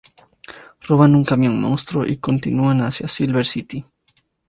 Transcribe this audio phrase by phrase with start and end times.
[0.81, 3.85] Roban un camión monstruo y continúan hacia Silver City.